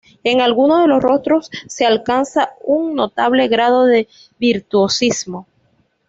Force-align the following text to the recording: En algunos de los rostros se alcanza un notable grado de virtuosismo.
En 0.23 0.41
algunos 0.41 0.81
de 0.81 0.87
los 0.87 0.99
rostros 1.03 1.51
se 1.67 1.85
alcanza 1.85 2.55
un 2.63 2.95
notable 2.95 3.47
grado 3.49 3.85
de 3.85 4.07
virtuosismo. 4.39 5.45